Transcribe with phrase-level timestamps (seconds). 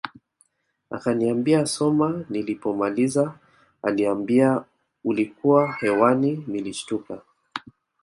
[0.89, 3.35] Akaniambia soma nilipomaliza
[3.83, 4.63] aliambia
[5.03, 7.21] ulikuwa hewani nilishtuka